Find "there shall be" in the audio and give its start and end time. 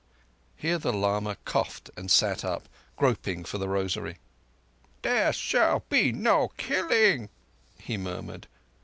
5.03-6.11